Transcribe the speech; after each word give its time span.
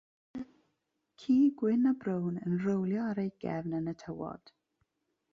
Ci 1.17 1.33
gwyn 1.59 1.83
a 1.91 1.91
brown 2.03 2.39
yn 2.47 2.55
rowlio 2.63 3.03
ar 3.09 3.21
ei 3.25 3.29
gefn 3.45 3.77
yn 3.81 3.93
y 3.93 3.93
tywod. 4.05 4.53